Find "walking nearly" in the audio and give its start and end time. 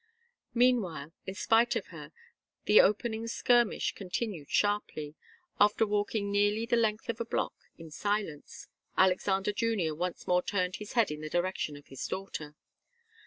5.85-6.65